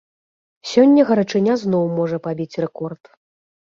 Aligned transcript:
Сёння 0.69 1.01
гарачыня 1.11 1.59
зноў 1.65 1.85
можа 1.99 2.17
пабіць 2.27 2.59
рэкорд. 2.67 3.03